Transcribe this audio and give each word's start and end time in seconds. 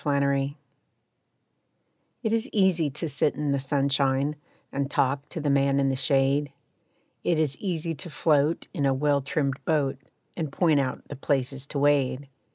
Practice= 0.03 0.55
It 2.23 2.33
is 2.33 2.49
easy 2.51 2.89
to 2.89 3.07
sit 3.07 3.35
in 3.35 3.51
the 3.51 3.59
sunshine 3.59 4.35
And 4.71 4.89
talk 4.89 5.29
to 5.29 5.39
the 5.39 5.51
man 5.51 5.79
in 5.79 5.89
the 5.89 5.95
shade; 5.95 6.51
It 7.23 7.37
is 7.37 7.55
easy 7.59 7.93
to 7.93 8.09
float 8.09 8.67
in 8.73 8.87
a 8.87 8.95
well 8.95 9.21
trimmed 9.21 9.63
boat, 9.63 9.99
And 10.35 10.51
point 10.51 10.79
out 10.79 11.07
the 11.09 11.15
places 11.15 11.67
to 11.67 11.77
wade. 11.77 12.29